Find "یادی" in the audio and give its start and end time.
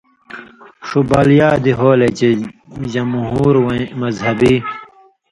1.39-1.71